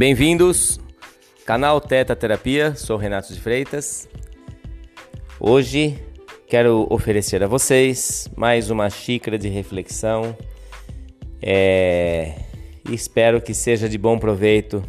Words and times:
Bem-vindos, 0.00 0.80
canal 1.44 1.78
Teta 1.78 2.16
Terapia, 2.16 2.74
sou 2.74 2.96
Renato 2.96 3.34
de 3.34 3.38
Freitas. 3.38 4.08
Hoje 5.38 5.98
quero 6.48 6.86
oferecer 6.88 7.42
a 7.42 7.46
vocês 7.46 8.26
mais 8.34 8.70
uma 8.70 8.88
xícara 8.88 9.36
de 9.36 9.50
reflexão. 9.50 10.34
É... 11.42 12.34
Espero 12.90 13.42
que 13.42 13.52
seja 13.52 13.90
de 13.90 13.98
bom 13.98 14.18
proveito 14.18 14.82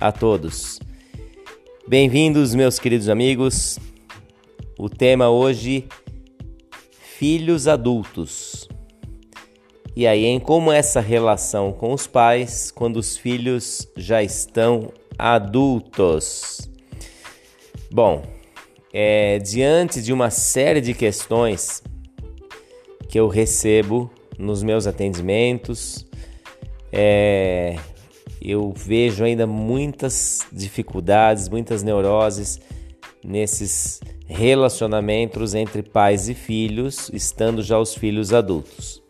a 0.00 0.10
todos. 0.10 0.80
Bem-vindos, 1.86 2.52
meus 2.52 2.80
queridos 2.80 3.08
amigos. 3.08 3.78
O 4.76 4.90
tema 4.90 5.28
hoje: 5.28 5.86
filhos 6.90 7.68
adultos. 7.68 8.65
E 9.96 10.06
aí, 10.06 10.26
em 10.26 10.38
como 10.38 10.70
essa 10.70 11.00
relação 11.00 11.72
com 11.72 11.94
os 11.94 12.06
pais 12.06 12.70
quando 12.70 12.98
os 12.98 13.16
filhos 13.16 13.88
já 13.96 14.22
estão 14.22 14.92
adultos? 15.18 16.68
Bom, 17.90 18.22
é, 18.92 19.38
diante 19.38 20.02
de 20.02 20.12
uma 20.12 20.28
série 20.28 20.82
de 20.82 20.92
questões 20.92 21.82
que 23.08 23.18
eu 23.18 23.26
recebo 23.26 24.10
nos 24.38 24.62
meus 24.62 24.86
atendimentos, 24.86 26.04
é, 26.92 27.76
eu 28.42 28.74
vejo 28.76 29.24
ainda 29.24 29.46
muitas 29.46 30.40
dificuldades, 30.52 31.48
muitas 31.48 31.82
neuroses 31.82 32.60
nesses 33.24 34.00
relacionamentos 34.26 35.54
entre 35.54 35.82
pais 35.82 36.28
e 36.28 36.34
filhos, 36.34 37.10
estando 37.14 37.62
já 37.62 37.78
os 37.78 37.94
filhos 37.94 38.34
adultos. 38.34 39.05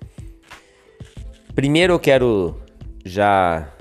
Primeiro 1.57 1.95
eu 1.95 1.99
quero 1.99 2.61
já 3.03 3.73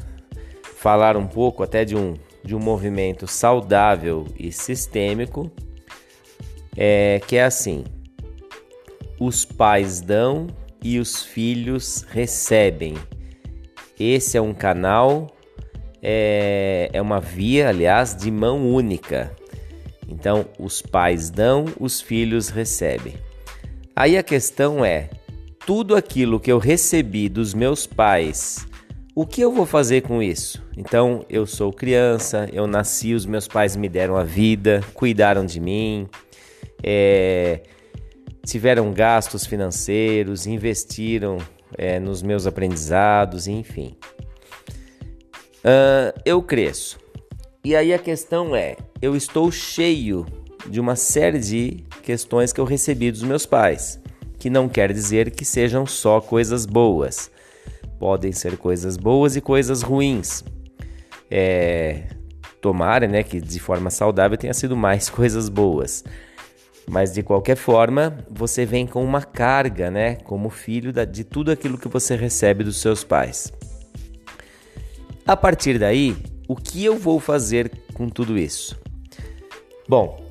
falar 0.78 1.18
um 1.18 1.28
pouco 1.28 1.62
até 1.62 1.84
de 1.84 1.94
um, 1.94 2.14
de 2.42 2.56
um 2.56 2.60
movimento 2.60 3.28
saudável 3.28 4.26
e 4.40 4.50
sistêmico, 4.50 5.52
é, 6.78 7.20
que 7.28 7.36
é 7.36 7.44
assim: 7.44 7.84
os 9.20 9.44
pais 9.44 10.00
dão 10.00 10.48
e 10.82 11.00
os 11.00 11.22
filhos 11.22 12.04
recebem. 12.04 12.94
Esse 14.00 14.38
é 14.38 14.42
um 14.42 14.54
canal, 14.54 15.28
é, 16.02 16.90
é 16.94 17.02
uma 17.02 17.20
via, 17.20 17.68
aliás, 17.68 18.16
de 18.16 18.32
mão 18.32 18.74
única. 18.74 19.36
Então, 20.08 20.46
os 20.58 20.82
pais 20.82 21.30
dão, 21.30 21.66
os 21.78 22.00
filhos 22.00 22.48
recebem. 22.48 23.16
Aí 23.94 24.18
a 24.18 24.24
questão 24.24 24.86
é: 24.86 25.10
tudo 25.66 25.96
aquilo 25.96 26.40
que 26.40 26.52
eu 26.52 26.60
recebi 26.60 27.28
dos 27.28 27.54
meus 27.54 27.88
pais, 27.88 28.68
o 29.16 29.26
que 29.26 29.42
eu 29.42 29.52
vou 29.52 29.66
fazer 29.66 30.02
com 30.02 30.22
isso? 30.22 30.64
Então, 30.78 31.26
eu 31.28 31.46
sou 31.48 31.74
criança, 31.74 32.48
eu 32.54 32.68
nasci, 32.68 33.14
os 33.14 33.26
meus 33.26 33.48
pais 33.48 33.76
me 33.76 33.90
deram 33.90 34.16
a 34.16 34.24
vida, 34.24 34.84
cuidaram 34.94 35.46
de 35.46 35.60
mim, 35.60 36.08
é, 36.84 37.62
tiveram 38.46 38.94
gastos 38.94 39.46
financeiros, 39.46 40.46
investiram 40.46 41.38
é, 41.76 42.00
nos 42.00 42.22
meus 42.22 42.46
aprendizados, 42.46 43.48
enfim. 43.48 43.98
Uh, 45.64 46.14
eu 46.24 46.44
cresço. 46.44 47.00
E 47.64 47.76
aí 47.76 47.92
a 47.92 47.98
questão 47.98 48.56
é: 48.56 48.76
eu 49.02 49.16
estou 49.16 49.52
cheio 49.52 50.28
de 50.68 50.80
uma 50.80 50.96
série 50.96 51.40
de 51.40 51.84
questões 52.04 52.54
que 52.54 52.62
eu 52.62 52.66
recebi 52.66 53.10
dos 53.12 53.24
meus 53.24 53.48
pais 53.48 54.00
que 54.46 54.50
não 54.52 54.70
quer 54.70 54.94
dizer 54.94 55.32
que 55.32 55.44
sejam 55.44 55.88
só 55.88 56.22
coisas 56.22 56.68
boas. 56.68 57.32
Podem 57.98 58.32
ser 58.32 58.58
coisas 58.58 58.96
boas 58.96 59.36
e 59.36 59.42
coisas 59.42 59.82
ruins. 59.82 60.44
É, 61.32 62.04
tomara 62.62 63.08
né, 63.08 63.24
que 63.24 63.42
de 63.42 63.60
forma 63.60 63.90
saudável 63.90 64.38
tenha 64.38 64.54
sido 64.54 64.78
mais 64.78 65.10
coisas 65.10 65.50
boas. 65.50 66.04
Mas 66.88 67.12
de 67.12 67.24
qualquer 67.24 67.56
forma, 67.56 68.24
você 68.30 68.68
vem 68.68 68.86
com 68.86 69.04
uma 69.04 69.24
carga, 69.24 69.90
né, 69.90 70.18
como 70.18 70.52
filho 70.52 70.94
de 70.94 71.24
tudo 71.24 71.50
aquilo 71.50 71.76
que 71.76 71.88
você 71.88 72.16
recebe 72.16 72.64
dos 72.64 72.80
seus 72.80 73.04
pais. 73.04 73.52
A 75.26 75.36
partir 75.36 75.80
daí, 75.80 76.16
o 76.48 76.56
que 76.56 76.86
eu 76.86 77.00
vou 77.00 77.20
fazer 77.20 77.72
com 77.96 78.10
tudo 78.10 78.38
isso? 78.38 78.80
Bom, 79.90 80.24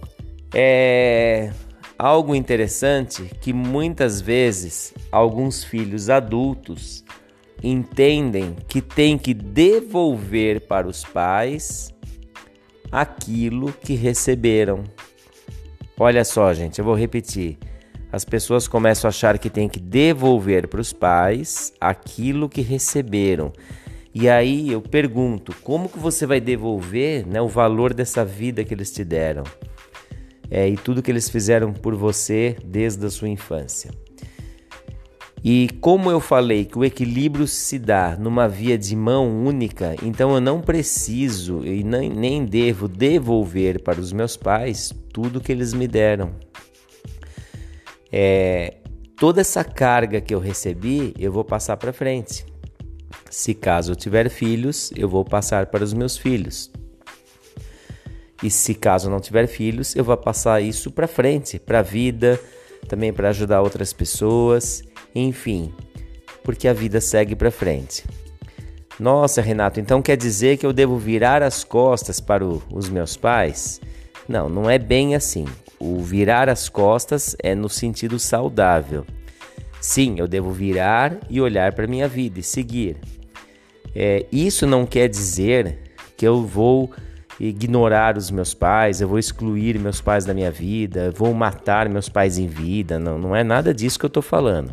é, 0.55 1.51
Algo 1.99 2.35
interessante 2.35 3.31
que 3.41 3.53
muitas 3.53 4.21
vezes 4.21 4.93
alguns 5.13 5.63
filhos 5.63 6.11
adultos 6.11 7.05
entendem 7.63 8.57
que 8.69 8.83
tem 8.83 9.17
que 9.17 9.33
devolver 9.33 10.63
para 10.63 10.89
os 10.89 11.05
pais 11.05 11.95
aquilo 12.91 13.73
que 13.73 13.95
receberam. 13.95 14.85
Olha 15.99 16.25
só, 16.25 16.53
gente, 16.53 16.81
eu 16.81 16.85
vou 16.85 16.95
repetir. 16.95 17.59
As 18.11 18.25
pessoas 18.25 18.67
começam 18.67 19.09
a 19.09 19.11
achar 19.11 19.39
que 19.39 19.49
tem 19.49 19.69
que 19.69 19.81
devolver 19.81 20.67
para 20.69 20.81
os 20.81 20.93
pais 20.93 21.73
aquilo 21.81 22.49
que 22.49 22.61
receberam. 22.61 23.53
E 24.13 24.29
aí 24.29 24.71
eu 24.71 24.81
pergunto, 24.81 25.55
como 25.63 25.89
que 25.89 25.99
você 25.99 26.27
vai 26.27 26.41
devolver 26.41 27.27
né, 27.27 27.41
o 27.41 27.49
valor 27.49 27.95
dessa 27.95 28.25
vida 28.25 28.63
que 28.65 28.75
eles 28.75 28.93
te 28.93 29.05
deram? 29.05 29.45
É, 30.55 30.69
e 30.69 30.77
tudo 30.77 31.03
que 31.03 31.11
eles 31.11 31.29
fizeram 31.29 31.73
por 31.73 31.97
você 31.97 32.57
desde 32.65 33.05
a 33.05 33.11
sua 33.11 33.29
infância. 33.29 33.91
E 35.43 35.69
como 35.81 36.13
eu 36.13 36.21
falei 36.21 36.65
que 36.65 36.79
o 36.79 36.85
equilíbrio 36.85 37.45
se 37.49 37.77
dá 37.77 38.17
numa 38.17 38.49
via 38.49 38.79
de 38.79 38.95
mão 38.95 39.45
única, 39.45 39.97
então 40.01 40.33
eu 40.33 40.41
não 40.41 40.61
preciso 40.61 41.67
e 41.67 41.83
nem, 41.83 42.09
nem 42.09 42.45
devo 42.45 42.87
devolver 42.87 43.83
para 43.83 44.01
os 44.01 44.13
meus 44.13 44.37
pais 44.37 44.95
tudo 45.13 45.41
que 45.41 45.51
eles 45.51 45.75
me 45.75 45.89
deram. 45.89 46.31
É, 48.13 48.77
toda 49.19 49.41
essa 49.41 49.65
carga 49.65 50.21
que 50.21 50.33
eu 50.33 50.39
recebi, 50.39 51.13
eu 51.19 51.33
vou 51.33 51.45
passar 51.45 51.77
para 51.79 51.93
frente. 51.93 52.47
Se 53.29 53.55
caso 53.55 53.91
eu 53.91 53.97
tiver 53.97 54.31
filhos, 54.31 54.93
eu 54.95 55.09
vou 55.09 55.25
passar 55.25 55.67
para 55.67 55.83
os 55.83 55.93
meus 55.93 56.17
filhos. 56.17 56.71
E 58.45 58.51
se 58.51 58.75
caso 58.75 59.09
não 59.09 59.21
tiver 59.21 59.47
filhos, 59.47 59.97
eu 59.97 60.05
vou 60.05 60.15
passar 60.19 60.61
isso 60.61 60.91
para 60.91 61.09
frente, 61.09 61.59
para 61.59 61.79
a 61.79 61.83
vida, 61.83 62.39
também 62.87 63.11
para 63.11 63.31
ajudar 63.31 63.63
outras 63.63 63.91
pessoas, 63.91 64.83
enfim, 65.15 65.73
porque 66.43 66.69
a 66.69 66.75
vida 66.75 67.01
segue 67.01 67.35
para 67.35 67.51
frente. 67.51 68.05
Nossa, 69.01 69.41
Renato, 69.41 69.81
então 69.81 70.03
quer 70.03 70.19
dizer 70.19 70.59
que 70.59 70.67
eu 70.67 70.75
devo 70.75 70.99
virar 70.99 71.43
as 71.43 71.65
costas 71.65 72.21
para 72.21 72.45
o, 72.45 72.63
os 72.71 72.91
meus 72.91 73.17
pais? 73.17 73.81
Não, 74.29 74.47
não 74.51 74.69
é 74.69 74.79
bem 74.79 75.15
assim. 75.15 75.47
O 75.81 76.03
virar 76.03 76.51
as 76.51 76.69
costas 76.69 77.35
é 77.43 77.55
no 77.55 77.71
sentido 77.71 78.19
saudável. 78.19 79.07
Sim, 79.81 80.17
eu 80.19 80.29
devo 80.29 80.53
virar 80.53 81.17
e 81.31 81.41
olhar 81.41 81.73
para 81.73 81.87
minha 81.87 82.07
vida 82.07 82.41
e 82.41 82.43
seguir. 82.43 82.99
É, 83.97 84.27
isso 84.31 84.67
não 84.67 84.85
quer 84.85 85.09
dizer 85.09 85.79
que 86.15 86.27
eu 86.27 86.45
vou 86.45 86.93
ignorar 87.39 88.17
os 88.17 88.31
meus 88.31 88.55
pais, 88.55 89.01
eu 89.01 89.09
vou 89.09 89.19
excluir 89.19 89.79
meus 89.79 90.01
pais 90.01 90.25
da 90.25 90.33
minha 90.33 90.51
vida, 90.51 91.11
vou 91.11 91.33
matar 91.35 91.89
meus 91.89 92.09
pais 92.09 92.39
em 92.39 92.47
vida. 92.47 92.99
Não, 92.99 93.19
não 93.19 93.37
é 93.37 93.43
nada 93.43 93.75
disso 93.75 93.99
que 93.99 94.05
eu 94.05 94.09
estou 94.09 94.23
falando. 94.23 94.73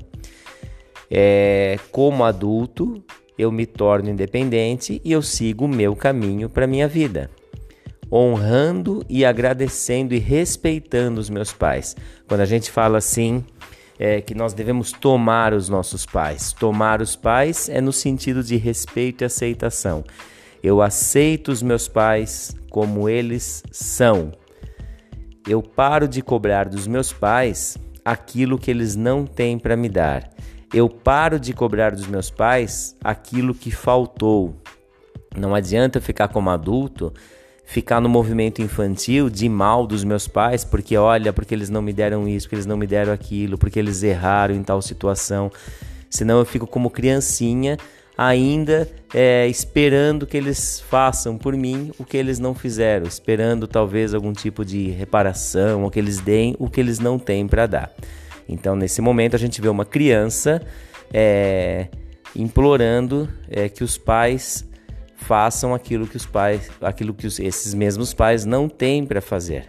É, 1.10 1.78
como 1.92 2.24
adulto, 2.24 3.04
eu 3.38 3.52
me 3.52 3.66
torno 3.66 4.10
independente 4.10 5.02
e 5.04 5.12
eu 5.12 5.22
sigo 5.22 5.66
o 5.66 5.68
meu 5.68 5.96
caminho 5.96 6.50
para 6.50 6.68
minha 6.68 6.88
vida, 6.88 7.30
honrando 8.12 9.04
e 9.10 9.26
agradecendo 9.26 10.14
e 10.14 10.20
respeitando 10.20 11.20
os 11.20 11.30
meus 11.30 11.52
pais. 11.52 11.96
Quando 12.28 12.42
a 12.42 12.46
gente 12.46 12.72
fala 12.72 12.98
assim, 12.98 13.44
é, 14.02 14.20
que 14.20 14.34
nós 14.34 14.54
devemos 14.54 14.92
tomar 14.92 15.54
os 15.54 15.70
nossos 15.70 16.08
pais. 16.08 16.54
Tomar 16.54 17.02
os 17.02 17.16
pais 17.16 17.70
é 17.70 17.80
no 17.80 17.94
sentido 17.94 18.44
de 18.44 18.57
respeito 18.57 19.24
e 19.24 19.25
aceitação. 19.25 20.04
Eu 20.63 20.81
aceito 20.81 21.52
os 21.52 21.63
meus 21.63 21.88
pais 21.88 22.56
como 22.69 23.10
eles 23.10 23.63
são. 23.72 24.31
Eu 25.48 25.62
paro 25.62 26.08
de 26.08 26.22
cobrar 26.22 26.69
dos 26.69 26.88
meus 26.88 27.12
pais 27.12 27.78
aquilo 28.06 28.60
que 28.60 28.69
eles 28.69 28.96
não 28.96 29.25
têm 29.25 29.58
para 29.58 29.75
me 29.75 29.90
dar. 29.90 30.30
Eu 30.74 30.88
paro 30.88 31.40
de 31.40 31.52
cobrar 31.52 31.92
dos 31.92 32.08
meus 32.08 32.30
pais 32.30 32.96
aquilo 33.04 33.54
que 33.54 33.72
faltou. 33.72 34.56
Não 35.36 35.56
adianta 35.56 36.00
ficar 36.00 36.28
como 36.28 36.50
adulto, 36.50 37.12
ficar 37.66 38.00
no 38.00 38.07
movimento 38.07 38.62
infantil 38.62 39.30
de 39.30 39.50
mal 39.50 39.88
dos 39.88 40.04
meus 40.04 40.28
pais, 40.28 40.64
porque 40.64 40.96
olha, 40.96 41.34
porque 41.34 41.56
eles 41.56 41.69
não 41.69 41.81
me 41.81 41.92
deram 41.92 42.28
isso, 42.28 42.46
porque 42.46 42.56
eles 42.56 42.66
não 42.66 42.78
me 42.78 42.86
deram 42.86 43.12
aquilo, 43.12 43.57
porque 43.57 43.80
eles 43.80 44.04
erraram 44.04 44.54
em 44.54 44.64
tal 44.64 44.81
situação. 44.81 45.52
Senão 46.10 46.40
eu 46.40 46.46
fico 46.46 46.68
como 46.68 46.90
criancinha 46.90 47.78
ainda 48.18 48.90
é, 49.13 49.48
esperando 49.48 50.28
que 50.28 50.38
eles 50.38 50.80
façam 50.80 51.38
por 51.38 51.56
mim 51.56 51.92
o 51.98 52.06
que 52.06 52.18
eles 52.18 52.40
não 52.40 52.54
fizeram, 52.54 53.06
esperando 53.06 53.68
talvez 53.68 54.13
algum 54.13 54.34
tipo 54.34 54.63
de 54.63 54.90
reparação, 54.90 55.84
ou 55.84 55.92
que 55.92 56.00
eles 56.00 56.19
deem 56.19 56.56
o 56.60 56.69
que 56.69 56.80
eles 56.80 57.00
não 57.00 57.18
têm 57.18 57.48
para 57.48 57.66
dar. 57.66 57.92
Então, 58.48 58.75
nesse 58.75 59.02
momento, 59.02 59.36
a 59.36 59.40
gente 59.40 59.62
vê 59.62 59.69
uma 59.69 59.86
criança 59.86 60.62
é, 61.13 61.88
implorando 62.36 63.30
é, 63.50 63.69
que 63.69 63.84
os 63.84 63.98
pais 63.98 64.68
façam 65.16 65.74
aquilo 65.74 66.07
que 66.07 66.18
os 66.18 66.25
pais, 66.25 66.69
aquilo 66.81 67.14
que 67.14 67.28
os, 67.28 67.40
esses 67.40 67.74
mesmos 67.74 68.14
pais 68.14 68.46
não 68.46 68.68
têm 68.68 69.06
para 69.06 69.22
fazer. 69.22 69.68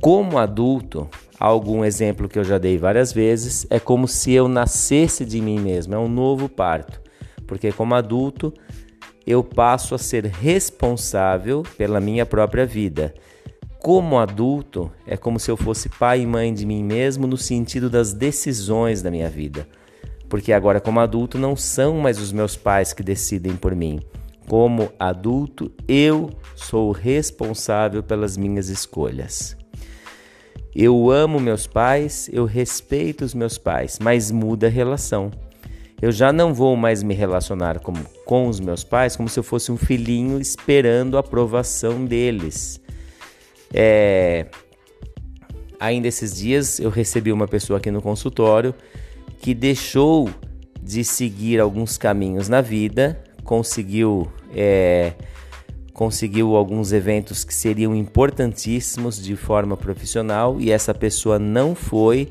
Como 0.00 0.38
adulto, 0.38 1.08
algum 1.38 1.84
exemplo 1.84 2.28
que 2.28 2.38
eu 2.38 2.44
já 2.44 2.58
dei 2.58 2.78
várias 2.78 3.12
vezes, 3.12 3.66
é 3.70 3.78
como 3.78 4.08
se 4.08 4.32
eu 4.32 4.48
nascesse 4.48 5.24
de 5.24 5.40
mim 5.40 5.60
mesmo, 5.60 5.94
é 5.94 5.98
um 5.98 6.08
novo 6.08 6.48
parto. 6.48 7.00
Porque 7.46 7.70
como 7.72 7.94
adulto, 7.94 8.52
eu 9.26 9.42
passo 9.42 9.94
a 9.94 9.98
ser 9.98 10.24
responsável 10.26 11.62
pela 11.76 12.00
minha 12.00 12.24
própria 12.24 12.64
vida. 12.64 13.14
Como 13.80 14.18
adulto, 14.18 14.90
é 15.06 15.16
como 15.16 15.38
se 15.38 15.50
eu 15.50 15.56
fosse 15.56 15.88
pai 15.88 16.22
e 16.22 16.26
mãe 16.26 16.52
de 16.52 16.66
mim 16.66 16.82
mesmo 16.82 17.26
no 17.26 17.36
sentido 17.36 17.88
das 17.88 18.12
decisões 18.12 19.02
da 19.02 19.10
minha 19.10 19.28
vida. 19.28 19.68
Porque 20.28 20.52
agora, 20.52 20.80
como 20.80 20.98
adulto, 20.98 21.38
não 21.38 21.54
são 21.54 21.98
mais 21.98 22.20
os 22.20 22.32
meus 22.32 22.56
pais 22.56 22.92
que 22.92 23.02
decidem 23.02 23.54
por 23.54 23.74
mim. 23.76 24.00
Como 24.48 24.92
adulto, 24.98 25.70
eu 25.86 26.30
sou 26.54 26.90
responsável 26.90 28.02
pelas 28.02 28.36
minhas 28.36 28.68
escolhas. 28.68 29.56
Eu 30.78 31.10
amo 31.10 31.40
meus 31.40 31.66
pais, 31.66 32.28
eu 32.30 32.44
respeito 32.44 33.24
os 33.24 33.32
meus 33.32 33.56
pais, 33.56 33.98
mas 33.98 34.30
muda 34.30 34.66
a 34.66 34.70
relação. 34.70 35.30
Eu 36.02 36.12
já 36.12 36.30
não 36.30 36.52
vou 36.52 36.76
mais 36.76 37.02
me 37.02 37.14
relacionar 37.14 37.80
com, 37.80 38.46
os 38.46 38.60
meus 38.60 38.84
pais 38.84 39.16
como 39.16 39.26
se 39.26 39.38
eu 39.38 39.42
fosse 39.42 39.72
um 39.72 39.78
filhinho 39.78 40.38
esperando 40.38 41.16
a 41.16 41.20
aprovação 41.20 42.04
deles. 42.04 42.78
É... 43.72 44.44
Ainda 45.80 46.08
esses 46.08 46.36
dias 46.36 46.78
eu 46.78 46.90
recebi 46.90 47.32
uma 47.32 47.48
pessoa 47.48 47.78
aqui 47.78 47.90
no 47.90 48.02
consultório 48.02 48.74
que 49.40 49.54
deixou 49.54 50.28
de 50.82 51.02
seguir 51.02 51.58
alguns 51.58 51.96
caminhos 51.96 52.50
na 52.50 52.60
vida, 52.60 53.24
conseguiu 53.44 54.30
é, 54.54 55.14
conseguiu 55.96 56.56
alguns 56.56 56.92
eventos 56.92 57.42
que 57.42 57.54
seriam 57.54 57.96
importantíssimos 57.96 59.16
de 59.16 59.34
forma 59.34 59.78
profissional 59.78 60.60
e 60.60 60.70
essa 60.70 60.92
pessoa 60.92 61.38
não 61.38 61.74
foi 61.74 62.30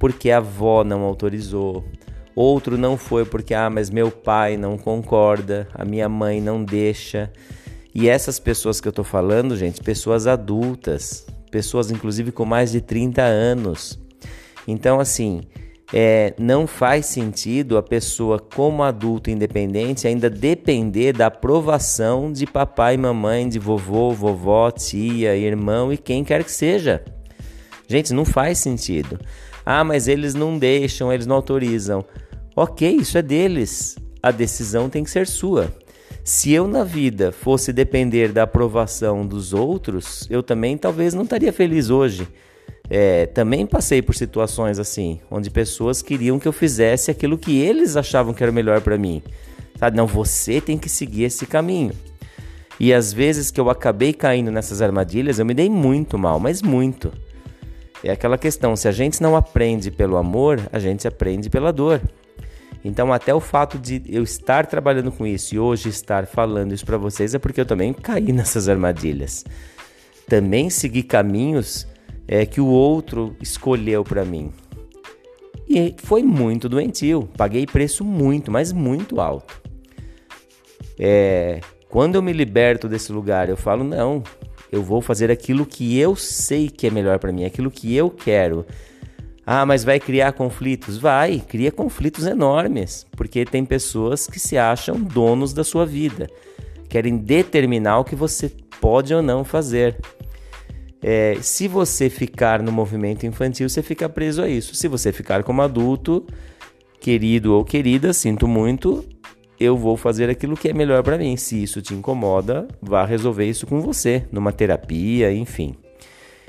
porque 0.00 0.32
a 0.32 0.38
avó 0.38 0.82
não 0.82 1.02
autorizou. 1.02 1.84
Outro 2.34 2.76
não 2.76 2.96
foi 2.96 3.24
porque 3.24 3.54
ah, 3.54 3.70
mas 3.70 3.88
meu 3.88 4.10
pai 4.10 4.56
não 4.56 4.76
concorda, 4.76 5.68
a 5.72 5.84
minha 5.84 6.08
mãe 6.08 6.40
não 6.40 6.64
deixa. 6.64 7.30
E 7.94 8.08
essas 8.08 8.40
pessoas 8.40 8.80
que 8.80 8.88
eu 8.88 8.92
tô 8.92 9.04
falando, 9.04 9.56
gente, 9.56 9.80
pessoas 9.80 10.26
adultas, 10.26 11.24
pessoas 11.52 11.92
inclusive 11.92 12.32
com 12.32 12.44
mais 12.44 12.72
de 12.72 12.80
30 12.80 13.22
anos. 13.22 13.96
Então, 14.66 14.98
assim, 14.98 15.42
é, 15.92 16.34
não 16.38 16.66
faz 16.66 17.06
sentido 17.06 17.76
a 17.76 17.82
pessoa, 17.82 18.38
como 18.38 18.82
adulto 18.82 19.30
independente, 19.30 20.06
ainda 20.06 20.30
depender 20.30 21.12
da 21.12 21.26
aprovação 21.26 22.32
de 22.32 22.46
papai 22.46 22.96
mamãe, 22.96 23.48
de 23.48 23.58
vovô, 23.58 24.10
vovó, 24.10 24.70
tia, 24.70 25.36
irmão 25.36 25.92
e 25.92 25.96
quem 25.96 26.24
quer 26.24 26.42
que 26.42 26.52
seja. 26.52 27.04
Gente, 27.86 28.12
não 28.12 28.24
faz 28.24 28.58
sentido. 28.58 29.18
Ah, 29.64 29.84
mas 29.84 30.08
eles 30.08 30.34
não 30.34 30.58
deixam, 30.58 31.12
eles 31.12 31.26
não 31.26 31.36
autorizam. 31.36 32.04
Ok, 32.56 32.88
isso 32.96 33.18
é 33.18 33.22
deles. 33.22 33.96
A 34.22 34.30
decisão 34.30 34.88
tem 34.88 35.04
que 35.04 35.10
ser 35.10 35.26
sua. 35.26 35.72
Se 36.22 36.52
eu 36.52 36.66
na 36.66 36.84
vida 36.84 37.30
fosse 37.30 37.72
depender 37.72 38.32
da 38.32 38.44
aprovação 38.44 39.26
dos 39.26 39.52
outros, 39.52 40.26
eu 40.30 40.42
também 40.42 40.78
talvez 40.78 41.12
não 41.12 41.24
estaria 41.24 41.52
feliz 41.52 41.90
hoje. 41.90 42.26
É, 42.88 43.26
também 43.26 43.66
passei 43.66 44.02
por 44.02 44.14
situações 44.14 44.78
assim, 44.78 45.20
onde 45.30 45.50
pessoas 45.50 46.02
queriam 46.02 46.38
que 46.38 46.46
eu 46.46 46.52
fizesse 46.52 47.10
aquilo 47.10 47.38
que 47.38 47.58
eles 47.58 47.96
achavam 47.96 48.34
que 48.34 48.42
era 48.42 48.52
melhor 48.52 48.80
para 48.80 48.98
mim. 48.98 49.22
Sabe? 49.78 49.96
Não, 49.96 50.06
você 50.06 50.60
tem 50.60 50.78
que 50.78 50.88
seguir 50.88 51.24
esse 51.24 51.46
caminho. 51.46 51.92
E 52.78 52.92
às 52.92 53.12
vezes 53.12 53.50
que 53.50 53.60
eu 53.60 53.70
acabei 53.70 54.12
caindo 54.12 54.50
nessas 54.50 54.82
armadilhas, 54.82 55.38
eu 55.38 55.46
me 55.46 55.54
dei 55.54 55.70
muito 55.70 56.18
mal, 56.18 56.38
mas 56.38 56.60
muito. 56.60 57.12
É 58.02 58.10
aquela 58.10 58.36
questão, 58.36 58.76
se 58.76 58.86
a 58.86 58.92
gente 58.92 59.22
não 59.22 59.34
aprende 59.34 59.90
pelo 59.90 60.16
amor, 60.16 60.60
a 60.72 60.78
gente 60.78 61.08
aprende 61.08 61.48
pela 61.48 61.72
dor. 61.72 62.02
Então, 62.84 63.10
até 63.12 63.34
o 63.34 63.40
fato 63.40 63.78
de 63.78 64.02
eu 64.06 64.22
estar 64.22 64.66
trabalhando 64.66 65.10
com 65.10 65.26
isso 65.26 65.54
e 65.54 65.58
hoje 65.58 65.88
estar 65.88 66.26
falando 66.26 66.74
isso 66.74 66.84
para 66.84 66.98
vocês 66.98 67.34
é 67.34 67.38
porque 67.38 67.62
eu 67.62 67.64
também 67.64 67.94
caí 67.94 68.30
nessas 68.32 68.68
armadilhas. 68.68 69.42
Também 70.28 70.68
segui 70.68 71.02
caminhos 71.02 71.86
é, 72.26 72.46
que 72.46 72.60
o 72.60 72.66
outro 72.66 73.36
escolheu 73.40 74.04
para 74.04 74.24
mim. 74.24 74.52
E 75.68 75.94
foi 75.98 76.22
muito 76.22 76.68
doentio. 76.68 77.28
Paguei 77.36 77.66
preço 77.66 78.04
muito, 78.04 78.50
mas 78.50 78.72
muito 78.72 79.20
alto. 79.20 79.62
É, 80.98 81.60
quando 81.88 82.16
eu 82.16 82.22
me 82.22 82.32
liberto 82.32 82.88
desse 82.88 83.12
lugar, 83.12 83.48
eu 83.48 83.56
falo: 83.56 83.82
não, 83.82 84.22
eu 84.70 84.82
vou 84.82 85.00
fazer 85.00 85.30
aquilo 85.30 85.64
que 85.64 85.98
eu 85.98 86.14
sei 86.16 86.68
que 86.68 86.86
é 86.86 86.90
melhor 86.90 87.18
para 87.18 87.32
mim, 87.32 87.44
aquilo 87.44 87.70
que 87.70 87.94
eu 87.94 88.10
quero. 88.10 88.66
Ah, 89.46 89.66
mas 89.66 89.84
vai 89.84 90.00
criar 90.00 90.32
conflitos? 90.32 90.96
Vai, 90.96 91.38
cria 91.46 91.70
conflitos 91.70 92.26
enormes, 92.26 93.06
porque 93.12 93.44
tem 93.44 93.64
pessoas 93.64 94.26
que 94.26 94.40
se 94.40 94.56
acham 94.56 94.98
donos 94.98 95.52
da 95.52 95.62
sua 95.62 95.84
vida, 95.84 96.30
querem 96.88 97.18
determinar 97.18 97.98
o 97.98 98.04
que 98.04 98.16
você 98.16 98.50
pode 98.80 99.14
ou 99.14 99.22
não 99.22 99.44
fazer. 99.44 99.98
É, 101.06 101.36
se 101.42 101.68
você 101.68 102.08
ficar 102.08 102.62
no 102.62 102.72
movimento 102.72 103.26
infantil, 103.26 103.68
você 103.68 103.82
fica 103.82 104.08
preso 104.08 104.40
a 104.40 104.48
isso. 104.48 104.74
Se 104.74 104.88
você 104.88 105.12
ficar 105.12 105.44
como 105.44 105.60
adulto, 105.60 106.24
querido 106.98 107.52
ou 107.52 107.62
querida, 107.62 108.14
sinto 108.14 108.48
muito, 108.48 109.04
eu 109.60 109.76
vou 109.76 109.98
fazer 109.98 110.30
aquilo 110.30 110.56
que 110.56 110.66
é 110.66 110.72
melhor 110.72 111.02
para 111.02 111.18
mim. 111.18 111.36
Se 111.36 111.62
isso 111.62 111.82
te 111.82 111.92
incomoda, 111.92 112.66
vá 112.80 113.04
resolver 113.04 113.44
isso 113.44 113.66
com 113.66 113.82
você, 113.82 114.24
numa 114.32 114.50
terapia, 114.50 115.30
enfim. 115.30 115.74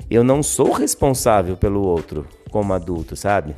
Eu 0.08 0.24
não 0.24 0.42
sou 0.42 0.72
responsável 0.72 1.54
pelo 1.54 1.82
outro 1.82 2.26
como 2.50 2.72
adulto, 2.72 3.14
sabe? 3.14 3.54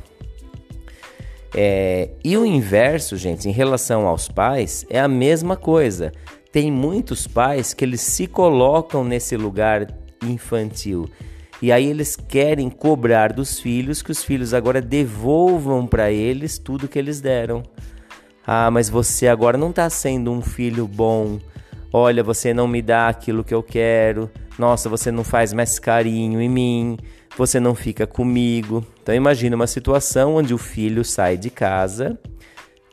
É, 1.55 2.09
e 2.25 2.35
o 2.35 2.45
inverso, 2.45 3.15
gente, 3.15 3.47
em 3.47 3.53
relação 3.53 4.05
aos 4.05 4.27
pais, 4.27 4.85
é 4.89 4.99
a 4.99 5.07
mesma 5.07 5.55
coisa. 5.55 6.11
Tem 6.51 6.69
muitos 6.69 7.25
pais 7.25 7.73
que 7.73 7.85
eles 7.85 8.01
se 8.01 8.27
colocam 8.27 9.01
nesse 9.05 9.37
lugar 9.37 9.87
infantil. 10.23 11.09
E 11.61 11.71
aí 11.71 11.87
eles 11.87 12.15
querem 12.15 12.69
cobrar 12.69 13.33
dos 13.33 13.59
filhos 13.59 14.01
que 14.01 14.11
os 14.11 14.23
filhos 14.23 14.53
agora 14.53 14.81
devolvam 14.81 15.85
para 15.85 16.11
eles 16.11 16.57
tudo 16.57 16.87
que 16.87 16.97
eles 16.97 17.19
deram. 17.19 17.63
Ah, 18.47 18.71
mas 18.71 18.89
você 18.89 19.27
agora 19.27 19.57
não 19.57 19.69
está 19.69 19.89
sendo 19.89 20.31
um 20.31 20.41
filho 20.41 20.87
bom. 20.87 21.39
Olha, 21.91 22.23
você 22.23 22.53
não 22.53 22.67
me 22.67 22.81
dá 22.81 23.09
aquilo 23.09 23.43
que 23.43 23.53
eu 23.53 23.61
quero. 23.61 24.29
Nossa, 24.57 24.87
você 24.87 25.11
não 25.11 25.23
faz 25.23 25.51
mais 25.51 25.77
carinho 25.79 26.41
em 26.41 26.49
mim. 26.49 26.97
Você 27.37 27.59
não 27.59 27.75
fica 27.75 28.07
comigo. 28.07 28.85
Então 29.01 29.13
imagina 29.13 29.55
uma 29.55 29.67
situação 29.67 30.35
onde 30.35 30.53
o 30.53 30.57
filho 30.57 31.03
sai 31.03 31.37
de 31.37 31.49
casa 31.49 32.17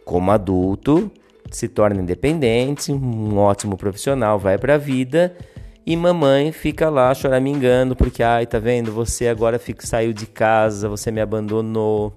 como 0.07 0.31
adulto, 0.31 1.11
se 1.51 1.67
torna 1.67 2.01
independente, 2.01 2.93
um 2.93 3.37
ótimo 3.39 3.77
profissional, 3.77 4.39
vai 4.39 4.57
para 4.57 4.77
a 4.77 4.79
vida 4.79 5.37
e 5.87 5.97
mamãe 5.97 6.51
fica 6.51 6.91
lá 6.91 7.15
choramingando 7.15 7.95
porque, 7.95 8.21
ai, 8.21 8.45
tá 8.45 8.59
vendo? 8.59 8.91
Você 8.91 9.29
agora 9.29 9.57
fica, 9.57 9.87
saiu 9.87 10.13
de 10.13 10.27
casa, 10.27 10.89
você 10.89 11.13
me 11.13 11.21
abandonou. 11.21 12.13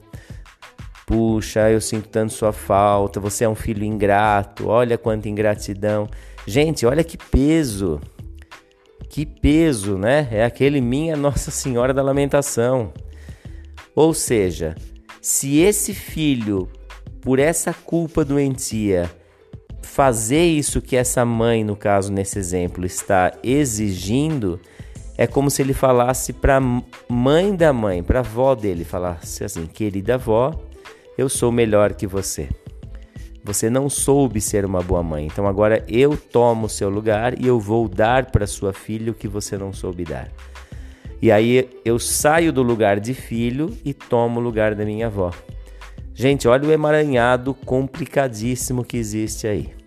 Puxa, 1.05 1.69
eu 1.69 1.79
sinto 1.79 2.09
tanto 2.09 2.33
sua 2.33 2.51
falta. 2.51 3.19
Você 3.19 3.43
é 3.43 3.49
um 3.49 3.53
filho 3.53 3.83
ingrato. 3.83 4.67
Olha 4.67 4.97
quanta 4.97 5.29
ingratidão. 5.29 6.07
Gente, 6.47 6.83
olha 6.85 7.03
que 7.03 7.15
peso. 7.15 8.01
Que 9.07 9.23
peso, 9.23 9.99
né? 9.99 10.27
É 10.31 10.43
aquele 10.43 10.81
minha 10.81 11.15
Nossa 11.15 11.51
Senhora 11.51 11.93
da 11.93 12.01
Lamentação. 12.01 12.91
Ou 13.95 14.15
seja, 14.15 14.75
se 15.21 15.59
esse 15.59 15.93
filho, 15.93 16.67
por 17.21 17.37
essa 17.37 17.73
culpa 17.73 18.25
doentia, 18.25 19.11
fazer 19.99 20.45
isso 20.45 20.81
que 20.81 20.95
essa 20.95 21.25
mãe, 21.25 21.61
no 21.61 21.75
caso 21.75 22.09
nesse 22.09 22.39
exemplo, 22.39 22.85
está 22.85 23.33
exigindo, 23.43 24.57
é 25.17 25.27
como 25.27 25.49
se 25.49 25.61
ele 25.61 25.73
falasse 25.73 26.31
para 26.31 26.61
mãe 27.09 27.53
da 27.53 27.73
mãe, 27.73 28.01
para 28.01 28.19
avó 28.19 28.55
dele, 28.55 28.85
falasse 28.85 29.43
assim: 29.43 29.65
"Querida 29.65 30.13
avó, 30.13 30.57
eu 31.17 31.27
sou 31.27 31.51
melhor 31.51 31.95
que 31.95 32.07
você. 32.07 32.47
Você 33.43 33.69
não 33.69 33.89
soube 33.89 34.39
ser 34.39 34.63
uma 34.63 34.81
boa 34.81 35.03
mãe, 35.03 35.25
então 35.25 35.45
agora 35.45 35.83
eu 35.85 36.15
tomo 36.15 36.67
o 36.67 36.69
seu 36.69 36.89
lugar 36.89 37.37
e 37.37 37.45
eu 37.45 37.59
vou 37.59 37.89
dar 37.89 38.31
para 38.31 38.47
sua 38.47 38.71
filha 38.71 39.11
o 39.11 39.13
que 39.13 39.27
você 39.27 39.57
não 39.57 39.73
soube 39.73 40.05
dar." 40.05 40.29
E 41.21 41.29
aí 41.29 41.69
eu 41.83 41.99
saio 41.99 42.53
do 42.53 42.63
lugar 42.63 43.01
de 43.01 43.13
filho 43.13 43.77
e 43.83 43.93
tomo 43.93 44.39
o 44.39 44.43
lugar 44.43 44.75
da 44.75 44.85
minha 44.85 45.07
avó. 45.07 45.31
Gente, 46.15 46.47
olha 46.47 46.69
o 46.69 46.71
emaranhado 46.71 47.53
complicadíssimo 47.53 48.85
que 48.85 48.95
existe 48.95 49.45
aí. 49.45 49.78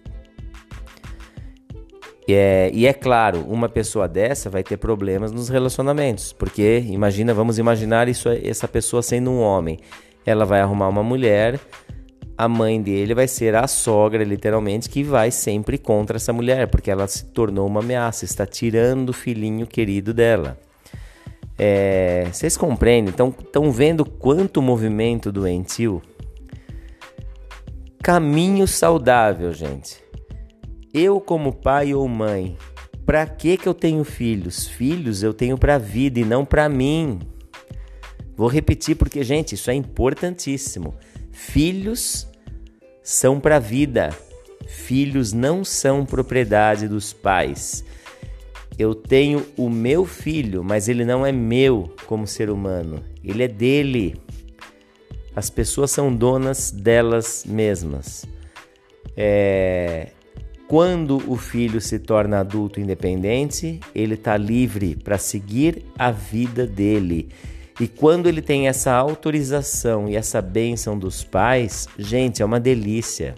É, 2.33 2.71
e 2.73 2.87
é 2.87 2.93
claro, 2.93 3.45
uma 3.49 3.69
pessoa 3.69 4.09
dessa 4.09 4.49
vai 4.49 4.63
ter 4.63 4.77
problemas 4.77 5.33
nos 5.33 5.49
relacionamentos, 5.49 6.33
porque 6.33 6.85
imagina, 6.89 7.35
vamos 7.35 7.59
imaginar 7.59 8.09
isso, 8.09 8.29
essa 8.29 8.69
pessoa 8.69 9.03
sendo 9.03 9.31
um 9.31 9.41
homem, 9.41 9.79
ela 10.25 10.45
vai 10.45 10.61
arrumar 10.61 10.89
uma 10.89 11.03
mulher 11.03 11.59
a 12.37 12.49
mãe 12.49 12.83
dele 12.83 13.15
vai 13.15 13.29
ser 13.29 13.55
a 13.55 13.69
sogra, 13.69 14.25
literalmente, 14.25 14.89
que 14.89 15.05
vai 15.05 15.31
sempre 15.31 15.79
contra 15.79 16.17
essa 16.17 16.33
mulher, 16.33 16.67
porque 16.67 16.91
ela 16.91 17.07
se 17.07 17.27
tornou 17.27 17.67
uma 17.67 17.81
ameaça, 17.81 18.25
está 18.25 18.45
tirando 18.45 19.11
o 19.11 19.13
filhinho 19.13 19.67
querido 19.67 20.13
dela. 20.13 20.59
É, 21.57 22.27
vocês 22.33 22.57
compreendem? 22.57 23.11
Estão 23.13 23.71
vendo 23.71 24.05
quanto 24.05 24.61
movimento 24.61 25.31
doentio? 25.31 26.03
Caminho 28.03 28.67
saudável, 28.67 29.53
gente. 29.53 30.02
Eu, 30.93 31.21
como 31.21 31.53
pai 31.53 31.95
ou 31.95 32.07
mãe, 32.07 32.57
para 33.07 33.27
que, 33.27 33.57
que 33.57 33.67
eu 33.67 33.75
tenho 33.75 34.05
filhos? 34.05 34.67
Filhos 34.67 35.23
eu 35.23 35.33
tenho 35.33 35.57
para 35.57 35.77
a 35.77 35.79
vida 35.79 36.21
e 36.21 36.25
não 36.25 36.45
para 36.45 36.69
mim. 36.69 37.19
Vou 38.37 38.49
repetir 38.49 38.97
porque, 38.97 39.25
gente, 39.25 39.55
isso 39.55 39.71
é 39.71 39.75
importantíssimo. 39.75 40.95
Filhos 41.31 42.29
são 43.03 43.41
para 43.41 43.57
a 43.57 43.59
vida. 43.59 44.11
Filhos 44.67 45.33
não 45.33 45.65
são 45.65 46.05
propriedade 46.05 46.87
dos 46.89 47.13
pais. 47.13 47.85
Eu 48.79 48.95
tenho 48.95 49.47
o 49.57 49.69
meu 49.69 50.05
filho, 50.07 50.65
mas 50.65 50.89
ele 50.89 51.05
não 51.05 51.27
é 51.27 51.33
meu 51.33 51.95
como 52.07 52.27
ser 52.27 52.51
humano. 52.51 53.03
Ele 53.23 53.43
é 53.43 53.49
dele. 53.49 54.17
As 55.35 55.51
pessoas 55.51 55.91
são 55.91 56.15
donas 56.15 56.71
delas 56.71 57.45
mesmas. 57.47 58.25
É... 59.17 60.13
Quando 60.73 61.23
o 61.31 61.37
filho 61.37 61.83
se 61.83 61.99
torna 61.99 62.41
adulto 62.41 62.81
independente, 62.81 63.79
ele 63.95 64.15
está 64.15 64.39
livre 64.39 64.97
para 64.97 65.19
seguir 65.19 65.85
a 65.99 66.11
vida 66.11 66.67
dele. 66.67 67.29
E 67.79 67.87
quando 67.87 68.27
ele 68.27 68.41
tem 68.41 68.69
essa 68.69 68.91
autorização 68.95 70.09
e 70.09 70.17
essa 70.17 70.41
bênção 70.41 70.99
dos 70.99 71.23
pais, 71.23 71.87
gente, 71.99 72.41
é 72.41 72.45
uma 72.47 72.59
delícia. 72.59 73.35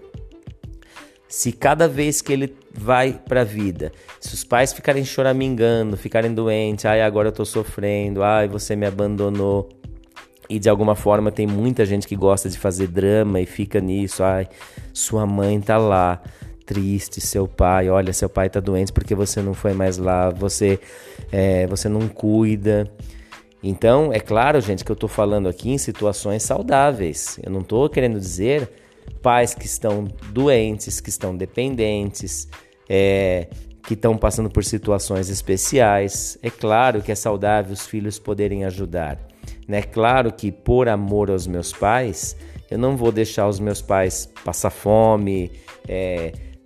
Se 1.29 1.51
cada 1.51 1.89
vez 1.89 2.23
que 2.23 2.33
ele 2.33 2.55
vai 2.73 3.21
para 3.29 3.41
a 3.41 3.45
vida, 3.45 3.91
se 4.21 4.33
os 4.33 4.45
pais 4.45 4.73
ficarem 4.73 5.05
choramingando, 5.05 5.97
ficarem 5.97 6.33
doentes, 6.33 6.85
ai, 6.85 7.03
agora 7.03 7.31
eu 7.31 7.33
tô 7.33 7.45
sofrendo, 7.45 8.23
ai, 8.23 8.47
você 8.47 8.77
me 8.77 8.87
abandonou. 8.87 9.69
E 10.49 10.61
de 10.61 10.69
alguma 10.69 10.95
forma 10.95 11.33
tem 11.33 11.49
muita 11.49 11.85
gente 11.85 12.07
que 12.07 12.15
gosta 12.15 12.49
de 12.49 12.57
fazer 12.57 12.87
drama 12.87 13.41
e 13.41 13.47
fica 13.47 13.81
nisso, 13.81 14.23
ai, 14.23 14.47
sua 14.93 15.27
mãe 15.27 15.61
tá 15.61 15.77
lá, 15.77 16.23
triste, 16.65 17.21
seu 17.21 17.47
pai, 17.47 17.89
olha, 17.89 18.13
seu 18.13 18.29
pai 18.29 18.49
tá 18.49 18.61
doente 18.61 18.93
porque 18.93 19.15
você 19.15 19.43
não 19.43 19.55
foi 19.55 19.73
mais 19.73 19.99
lá, 19.99 20.31
você, 20.31 20.79
é, 21.31 21.67
você 21.67 21.89
não 21.89 22.09
cuida. 22.09 22.91
Então, 23.63 24.13
é 24.13 24.21
claro, 24.21 24.61
gente, 24.61 24.85
que 24.85 24.91
eu 24.91 24.95
estou 24.95 25.09
falando 25.09 25.49
aqui 25.49 25.71
em 25.71 25.79
situações 25.79 26.43
saudáveis. 26.43 27.39
Eu 27.43 27.51
não 27.51 27.61
estou 27.61 27.89
querendo 27.89 28.21
dizer 28.21 28.71
pais 29.23 29.55
que 29.55 29.65
estão 29.65 30.07
doentes, 30.31 31.01
que 31.01 31.09
estão 31.09 31.35
dependentes, 31.35 32.47
é, 32.89 33.49
que 33.87 33.95
estão 33.95 34.17
passando 34.19 34.51
por 34.51 34.65
situações 34.65 35.31
especiais. 35.31 36.39
É 36.43 36.51
claro 36.51 37.01
que 37.01 37.11
é 37.11 37.15
saudável 37.15 37.73
os 37.73 37.87
filhos 37.87 38.19
poderem 38.19 38.65
ajudar. 38.65 39.19
É 39.67 39.83
claro 39.83 40.31
que, 40.31 40.53
por 40.53 40.89
amor 40.89 41.31
aos 41.31 41.47
meus 41.47 41.73
pais, 41.73 42.37
eu 42.71 42.79
não 42.79 42.97
vou 42.97 43.11
deixar 43.11 43.49
os 43.49 43.59
meus 43.59 43.81
pais 43.81 44.29
passar 44.45 44.71
fome, 44.71 45.51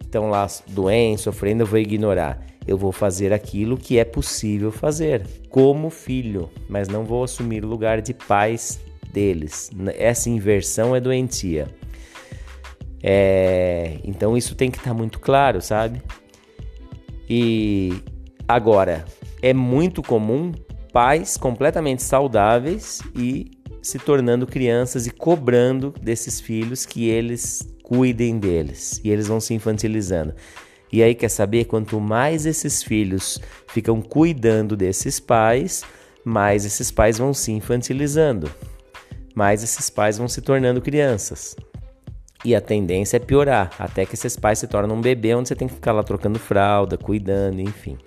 estão 0.08 0.30
lá 0.30 0.46
doentes, 0.68 1.22
sofrendo, 1.22 1.62
eu 1.62 1.66
vou 1.66 1.78
ignorar 1.78 2.44
eu 2.68 2.76
vou 2.76 2.92
fazer 2.92 3.32
aquilo 3.32 3.78
que 3.78 3.98
é 3.98 4.04
possível 4.04 4.70
fazer 4.70 5.26
como 5.48 5.88
filho, 5.88 6.50
mas 6.68 6.86
não 6.86 7.02
vou 7.02 7.24
assumir 7.24 7.64
o 7.64 7.68
lugar 7.68 8.02
de 8.02 8.12
pais 8.12 8.78
deles. 9.10 9.70
Essa 9.96 10.28
inversão 10.28 10.94
é 10.94 11.00
doentia. 11.00 11.66
É, 13.02 13.98
então 14.04 14.36
isso 14.36 14.54
tem 14.54 14.70
que 14.70 14.76
estar 14.76 14.90
tá 14.90 14.94
muito 14.94 15.18
claro, 15.18 15.62
sabe? 15.62 16.02
E 17.28 18.02
agora 18.46 19.06
é 19.40 19.54
muito 19.54 20.02
comum 20.02 20.52
pais 20.92 21.38
completamente 21.38 22.02
saudáveis 22.02 23.00
e 23.16 23.50
se 23.80 23.98
tornando 23.98 24.46
crianças 24.46 25.06
e 25.06 25.10
cobrando 25.10 25.94
desses 26.02 26.38
filhos 26.38 26.84
que 26.84 27.08
eles 27.08 27.66
cuidem 27.88 28.38
deles 28.38 29.00
e 29.02 29.10
eles 29.10 29.26
vão 29.26 29.40
se 29.40 29.54
infantilizando. 29.54 30.34
E 30.92 31.02
aí 31.02 31.14
quer 31.14 31.30
saber 31.30 31.64
quanto 31.64 31.98
mais 32.00 32.46
esses 32.46 32.82
filhos 32.82 33.40
ficam 33.68 34.00
cuidando 34.00 34.76
desses 34.76 35.18
pais, 35.18 35.82
mais 36.24 36.64
esses 36.64 36.90
pais 36.90 37.18
vão 37.18 37.32
se 37.32 37.50
infantilizando, 37.50 38.50
mais 39.34 39.62
esses 39.62 39.88
pais 39.88 40.18
vão 40.18 40.28
se 40.28 40.40
tornando 40.42 40.82
crianças. 40.82 41.56
E 42.44 42.54
a 42.54 42.60
tendência 42.60 43.16
é 43.16 43.20
piorar, 43.20 43.72
até 43.78 44.06
que 44.06 44.14
esses 44.14 44.36
pais 44.36 44.58
se 44.58 44.66
tornam 44.66 44.96
um 44.96 45.00
bebê 45.00 45.34
onde 45.34 45.48
você 45.48 45.56
tem 45.56 45.66
que 45.66 45.74
ficar 45.74 45.92
lá 45.92 46.02
trocando 46.02 46.38
fralda, 46.38 46.96
cuidando, 46.96 47.60
enfim. 47.60 47.98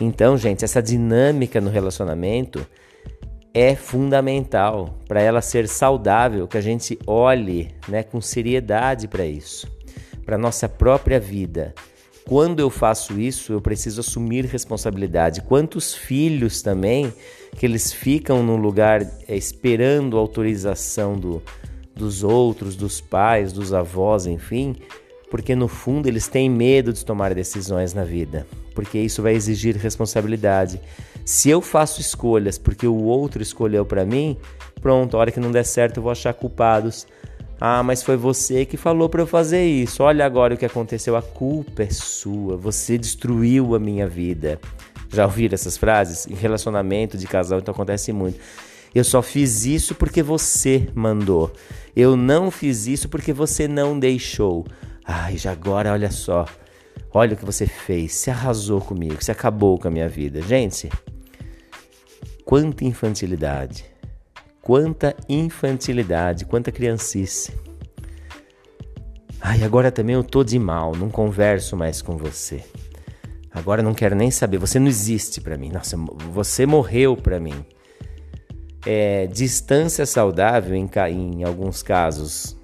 Então, 0.00 0.36
gente, 0.36 0.64
essa 0.64 0.82
dinâmica 0.82 1.60
no 1.60 1.70
relacionamento 1.70 2.64
é 3.54 3.76
fundamental 3.76 4.98
para 5.08 5.22
ela 5.22 5.40
ser 5.40 5.68
saudável, 5.68 6.46
que 6.48 6.58
a 6.58 6.60
gente 6.60 6.98
olhe, 7.06 7.70
né, 7.88 8.02
com 8.02 8.20
seriedade 8.20 9.08
para 9.08 9.24
isso 9.24 9.72
para 10.24 10.38
nossa 10.38 10.68
própria 10.68 11.20
vida. 11.20 11.74
Quando 12.26 12.60
eu 12.60 12.70
faço 12.70 13.20
isso, 13.20 13.52
eu 13.52 13.60
preciso 13.60 14.00
assumir 14.00 14.46
responsabilidade. 14.46 15.42
Quantos 15.42 15.94
filhos 15.94 16.62
também 16.62 17.12
que 17.58 17.66
eles 17.66 17.92
ficam 17.92 18.42
no 18.42 18.56
lugar 18.56 19.02
é, 19.28 19.36
esperando 19.36 20.16
a 20.16 20.20
autorização 20.20 21.18
do, 21.18 21.42
dos 21.94 22.24
outros, 22.24 22.76
dos 22.76 23.00
pais, 23.00 23.52
dos 23.52 23.74
avós, 23.74 24.26
enfim, 24.26 24.74
porque 25.30 25.54
no 25.54 25.68
fundo 25.68 26.08
eles 26.08 26.26
têm 26.26 26.48
medo 26.48 26.92
de 26.92 27.04
tomar 27.04 27.34
decisões 27.34 27.92
na 27.92 28.04
vida, 28.04 28.46
porque 28.74 28.98
isso 28.98 29.22
vai 29.22 29.34
exigir 29.34 29.76
responsabilidade. 29.76 30.80
Se 31.24 31.48
eu 31.48 31.62
faço 31.62 32.00
escolhas 32.00 32.58
porque 32.58 32.86
o 32.86 33.02
outro 33.02 33.42
escolheu 33.42 33.84
para 33.86 34.04
mim, 34.04 34.36
pronto, 34.80 35.16
a 35.16 35.20
hora 35.20 35.30
que 35.30 35.40
não 35.40 35.50
der 35.50 35.64
certo 35.64 35.96
eu 35.96 36.02
vou 36.02 36.12
achar 36.12 36.34
culpados. 36.34 37.06
Ah, 37.60 37.82
mas 37.82 38.02
foi 38.02 38.16
você 38.16 38.66
que 38.66 38.76
falou 38.76 39.08
para 39.08 39.22
eu 39.22 39.26
fazer 39.26 39.64
isso. 39.64 40.02
Olha 40.02 40.26
agora 40.26 40.54
o 40.54 40.56
que 40.56 40.66
aconteceu. 40.66 41.16
A 41.16 41.22
culpa 41.22 41.84
é 41.84 41.90
sua. 41.90 42.56
Você 42.56 42.98
destruiu 42.98 43.74
a 43.74 43.78
minha 43.78 44.06
vida. 44.06 44.60
Já 45.08 45.24
ouviram 45.24 45.54
essas 45.54 45.76
frases? 45.76 46.26
Em 46.26 46.34
relacionamento 46.34 47.16
de 47.16 47.26
casal, 47.26 47.58
então 47.60 47.72
acontece 47.72 48.12
muito. 48.12 48.38
Eu 48.94 49.02
só 49.02 49.22
fiz 49.22 49.64
isso 49.64 49.94
porque 49.94 50.22
você 50.22 50.88
mandou. 50.94 51.52
Eu 51.96 52.16
não 52.16 52.50
fiz 52.50 52.86
isso 52.86 53.08
porque 53.08 53.32
você 53.32 53.66
não 53.66 53.98
deixou. 53.98 54.66
Ai, 55.04 55.38
já 55.38 55.52
agora, 55.52 55.92
olha 55.92 56.10
só. 56.10 56.44
Olha 57.12 57.34
o 57.34 57.36
que 57.36 57.44
você 57.44 57.66
fez. 57.66 58.12
Você 58.12 58.30
arrasou 58.30 58.80
comigo. 58.80 59.16
Você 59.20 59.32
acabou 59.32 59.78
com 59.78 59.88
a 59.88 59.90
minha 59.90 60.08
vida. 60.08 60.42
Gente, 60.42 60.90
quanta 62.44 62.84
infantilidade. 62.84 63.84
Quanta 64.60 65.14
infantilidade, 65.28 66.44
quanta 66.44 66.72
criancice. 66.72 67.52
Ai, 69.40 69.62
agora 69.62 69.92
também 69.92 70.14
eu 70.14 70.24
tô 70.24 70.42
de 70.42 70.58
mal, 70.58 70.96
não 70.96 71.10
converso 71.10 71.76
mais 71.76 72.00
com 72.00 72.16
você. 72.16 72.64
Agora 73.50 73.82
não 73.82 73.94
quero 73.94 74.16
nem 74.16 74.30
saber, 74.30 74.58
você 74.58 74.78
não 74.78 74.88
existe 74.88 75.40
para 75.40 75.56
mim. 75.56 75.70
Nossa, 75.70 75.96
você 76.32 76.64
morreu 76.66 77.16
para 77.16 77.38
mim. 77.38 77.64
É, 78.86 79.26
distância 79.26 80.04
saudável, 80.06 80.74
em, 80.74 80.88
em 81.10 81.44
alguns 81.44 81.82
casos 81.82 82.56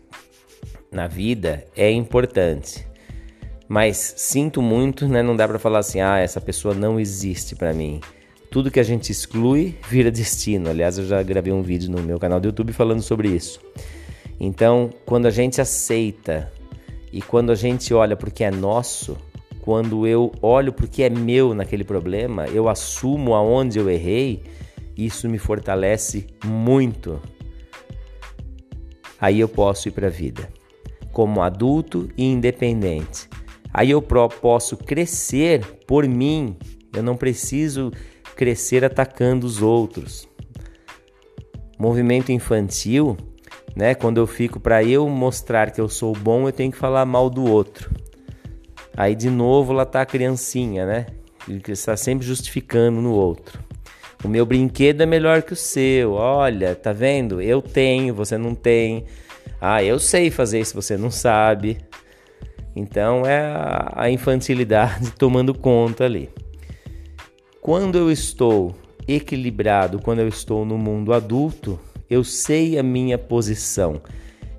na 0.91 1.07
vida, 1.07 1.65
é 1.77 1.91
importante. 1.91 2.87
Mas 3.69 4.15
sinto 4.17 4.61
muito, 4.61 5.07
né? 5.07 5.23
Não 5.23 5.37
dá 5.37 5.47
para 5.47 5.59
falar 5.59 5.79
assim, 5.79 6.01
ah, 6.01 6.19
essa 6.19 6.41
pessoa 6.41 6.75
não 6.75 6.99
existe 6.99 7.55
para 7.55 7.73
mim. 7.73 8.01
Tudo 8.51 8.71
que 8.71 8.81
a 8.81 8.85
gente 8.85 9.13
exclui 9.13 9.77
vira 9.89 10.11
destino. 10.11 10.69
Aliás, 10.69 10.99
eu 10.99 11.07
já 11.07 11.23
gravei 11.23 11.53
um 11.53 11.63
vídeo 11.63 11.91
no 11.91 12.03
meu 12.03 12.19
canal 12.19 12.41
do 12.41 12.49
YouTube 12.49 12.73
falando 12.73 13.01
sobre 13.01 13.29
isso. 13.29 13.61
Então, 14.41 14.91
quando 15.07 15.27
a 15.27 15.31
gente 15.31 15.61
aceita 15.61 16.51
e 17.13 17.23
quando 17.23 17.53
a 17.53 17.55
gente 17.55 17.95
olha 17.95 18.17
porque 18.17 18.43
é 18.43 18.51
nosso, 18.51 19.17
quando 19.61 20.07
eu 20.07 20.33
olho 20.43 20.73
porque 20.73 21.03
é 21.03 21.11
meu 21.11 21.55
naquele 21.55 21.85
problema, 21.85 22.47
eu 22.49 22.69
assumo 22.69 23.35
aonde 23.35 23.79
eu 23.79 23.89
errei, 23.89 24.43
isso 24.97 25.29
me 25.29 25.39
fortalece 25.39 26.27
muito. 26.45 27.21
Aí 29.21 29.39
eu 29.39 29.49
posso 29.49 29.89
ir 29.89 29.93
para 29.93 30.09
a 30.09 30.11
vida 30.11 30.49
como 31.13 31.43
adulto 31.43 32.09
e 32.17 32.25
independente. 32.25 33.29
Aí 33.73 33.91
eu 33.91 34.03
posso 34.03 34.77
crescer 34.77 35.65
por 35.87 36.09
mim. 36.09 36.57
Eu 36.93 37.03
não 37.03 37.17
preciso 37.17 37.93
crescer 38.41 38.83
atacando 38.83 39.47
os 39.47 39.61
outros. 39.61 40.27
Movimento 41.79 42.33
infantil, 42.33 43.15
né? 43.77 43.95
Quando 43.95 44.17
eu 44.17 44.27
fico 44.27 44.59
para 44.59 44.83
eu 44.83 45.07
mostrar 45.11 45.71
que 45.71 45.79
eu 45.79 45.91
sou 45.91 46.15
bom, 46.15 46.49
eu 46.49 46.53
tenho 46.53 46.73
que 46.73 46.79
falar 46.79 47.05
mal 47.05 47.29
do 47.29 47.45
outro. 47.45 47.91
Aí 48.97 49.15
de 49.15 49.29
novo 49.29 49.75
lá 49.75 49.85
tá 49.85 50.01
a 50.01 50.07
criancinha, 50.07 50.87
né? 50.87 51.07
Que 51.63 51.73
está 51.73 51.99
sempre 51.99 52.27
justificando 52.27 53.03
no 53.03 53.13
outro. 53.13 53.61
O 54.25 54.29
meu 54.29 54.47
brinquedo 54.47 55.03
é 55.03 55.07
melhor 55.07 55.43
que 55.43 55.53
o 55.53 55.57
seu. 55.57 56.13
Olha, 56.15 56.75
tá 56.75 56.95
vendo? 56.95 57.43
Eu 57.43 57.61
tenho, 57.61 58.15
você 58.15 58.39
não 58.39 58.55
tem. 58.55 59.05
Ah, 59.61 59.85
eu 59.85 59.99
sei 59.99 60.31
fazer 60.31 60.61
isso, 60.61 60.75
você 60.75 60.97
não 60.97 61.11
sabe. 61.11 61.77
Então 62.75 63.27
é 63.27 63.39
a 63.93 64.09
infantilidade 64.09 65.11
tomando 65.21 65.53
conta 65.53 66.07
ali. 66.07 66.31
Quando 67.61 67.99
eu 67.99 68.11
estou 68.11 68.75
equilibrado, 69.07 70.01
quando 70.01 70.21
eu 70.21 70.29
estou 70.29 70.65
no 70.65 70.79
mundo 70.79 71.13
adulto, 71.13 71.79
eu 72.09 72.25
sei 72.25 72.79
a 72.79 72.83
minha 72.83 73.19
posição. 73.19 74.01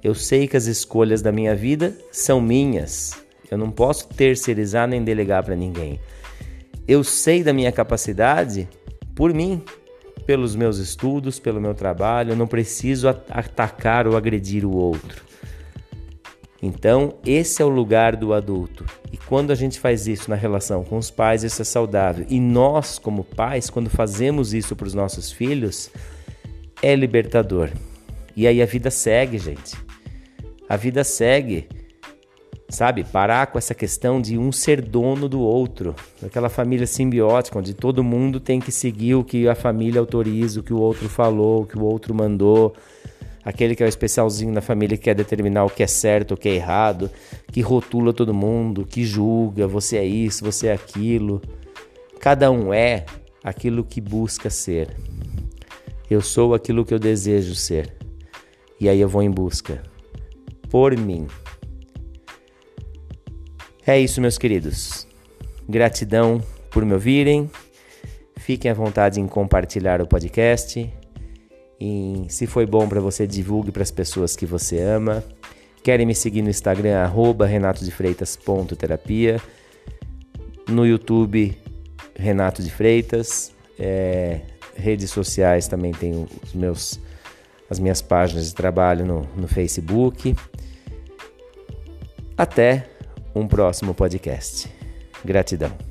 Eu 0.03 0.13
sei 0.13 0.47
que 0.47 0.55
as 0.55 0.67
escolhas 0.67 1.19
da 1.19 1.31
minha 1.31 1.55
vida 1.55 1.97
são 2.11 2.39
minhas. 2.39 3.19
Eu 3.49 3.57
não 3.57 3.71
posso 3.71 4.07
terceirizar 4.09 4.87
nem 4.87 5.03
delegar 5.03 5.43
para 5.43 5.55
ninguém. 5.55 5.99
Eu 6.87 7.03
sei 7.03 7.43
da 7.43 7.51
minha 7.51 7.71
capacidade 7.71 8.69
por 9.15 9.33
mim, 9.33 9.63
pelos 10.27 10.55
meus 10.55 10.77
estudos, 10.77 11.39
pelo 11.39 11.59
meu 11.59 11.73
trabalho. 11.73 12.33
Eu 12.33 12.37
não 12.37 12.45
preciso 12.45 13.09
atacar 13.09 14.05
ou 14.05 14.15
agredir 14.15 14.63
o 14.63 14.75
outro. 14.75 15.30
Então, 16.61 17.15
esse 17.25 17.61
é 17.61 17.65
o 17.65 17.69
lugar 17.69 18.15
do 18.15 18.33
adulto. 18.33 18.85
E 19.11 19.17
quando 19.17 19.49
a 19.49 19.55
gente 19.55 19.79
faz 19.79 20.07
isso 20.07 20.29
na 20.29 20.35
relação 20.35 20.83
com 20.83 20.97
os 20.97 21.09
pais, 21.09 21.43
isso 21.43 21.61
é 21.61 21.65
saudável. 21.65 22.25
E 22.29 22.39
nós, 22.39 22.99
como 22.99 23.23
pais, 23.23 23.69
quando 23.69 23.89
fazemos 23.89 24.53
isso 24.53 24.75
para 24.75 24.85
os 24.85 24.93
nossos 24.93 25.31
filhos, 25.31 25.89
é 26.81 26.95
libertador. 26.95 27.71
E 28.35 28.45
aí 28.45 28.61
a 28.61 28.65
vida 28.65 28.91
segue, 28.91 29.39
gente. 29.39 29.75
A 30.69 30.77
vida 30.77 31.03
segue. 31.03 31.67
Sabe? 32.69 33.03
Parar 33.03 33.47
com 33.47 33.57
essa 33.57 33.73
questão 33.73 34.21
de 34.21 34.37
um 34.37 34.51
ser 34.51 34.81
dono 34.81 35.27
do 35.27 35.41
outro. 35.41 35.95
Aquela 36.23 36.47
família 36.47 36.85
simbiótica, 36.85 37.57
onde 37.57 37.73
todo 37.73 38.03
mundo 38.03 38.39
tem 38.39 38.59
que 38.59 38.71
seguir 38.71 39.15
o 39.15 39.23
que 39.23 39.47
a 39.47 39.55
família 39.55 39.99
autoriza, 39.99 40.59
o 40.59 40.63
que 40.63 40.73
o 40.73 40.79
outro 40.79 41.09
falou, 41.09 41.63
o 41.63 41.65
que 41.65 41.77
o 41.77 41.83
outro 41.83 42.13
mandou 42.13 42.73
aquele 43.43 43.75
que 43.75 43.83
é 43.83 43.85
o 43.85 43.89
especialzinho 43.89 44.51
na 44.51 44.61
família 44.61 44.97
que 44.97 45.03
quer 45.03 45.15
determinar 45.15 45.65
o 45.65 45.69
que 45.69 45.83
é 45.83 45.87
certo, 45.87 46.33
o 46.33 46.37
que 46.37 46.49
é 46.49 46.55
errado, 46.55 47.09
que 47.51 47.61
rotula 47.61 48.13
todo 48.13 48.33
mundo, 48.33 48.85
que 48.85 49.03
julga, 49.03 49.67
você 49.67 49.97
é 49.97 50.05
isso, 50.05 50.43
você 50.43 50.67
é 50.67 50.73
aquilo. 50.73 51.41
Cada 52.19 52.51
um 52.51 52.73
é 52.73 53.05
aquilo 53.43 53.83
que 53.83 53.99
busca 53.99 54.49
ser. 54.49 54.95
Eu 56.09 56.21
sou 56.21 56.53
aquilo 56.53 56.85
que 56.85 56.93
eu 56.93 56.99
desejo 56.99 57.55
ser. 57.55 57.95
E 58.79 58.89
aí 58.89 58.99
eu 58.99 59.09
vou 59.09 59.23
em 59.23 59.31
busca 59.31 59.81
por 60.69 60.95
mim. 60.97 61.27
É 63.85 63.99
isso, 63.99 64.21
meus 64.21 64.37
queridos. 64.37 65.07
Gratidão 65.67 66.41
por 66.69 66.85
me 66.85 66.93
ouvirem. 66.93 67.49
Fiquem 68.37 68.71
à 68.71 68.73
vontade 68.73 69.19
em 69.19 69.27
compartilhar 69.27 70.01
o 70.01 70.07
podcast 70.07 70.91
em, 71.81 72.29
se 72.29 72.45
foi 72.45 72.67
bom 72.67 72.87
para 72.87 73.01
você, 73.01 73.25
divulgue 73.25 73.71
para 73.71 73.81
as 73.81 73.89
pessoas 73.89 74.35
que 74.35 74.45
você 74.45 74.79
ama. 74.79 75.23
Querem 75.83 76.05
me 76.05 76.13
seguir 76.13 76.43
no 76.43 76.49
Instagram, 76.49 76.95
arroba 76.99 77.47
renatodefreitas.terapia. 77.47 79.41
No 80.69 80.85
YouTube, 80.85 81.57
Renato 82.15 82.61
de 82.61 82.69
Freitas. 82.69 83.51
É, 83.79 84.41
redes 84.75 85.09
sociais 85.09 85.67
também 85.67 85.91
tem 85.91 86.27
os 86.43 86.53
meus, 86.53 86.99
as 87.67 87.79
minhas 87.79 87.99
páginas 87.99 88.45
de 88.45 88.53
trabalho 88.53 89.03
no, 89.03 89.27
no 89.35 89.47
Facebook. 89.47 90.35
Até 92.37 92.85
um 93.33 93.47
próximo 93.47 93.95
podcast. 93.95 94.69
Gratidão. 95.25 95.90